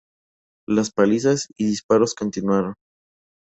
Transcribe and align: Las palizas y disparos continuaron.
Las 0.67 0.89
palizas 0.89 1.45
y 1.59 1.65
disparos 1.65 2.15
continuaron. 2.15 2.73